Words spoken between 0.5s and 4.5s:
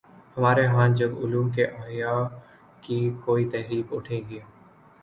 ہاں جب علوم کے احیا کی کوئی تحریک اٹھے گی۔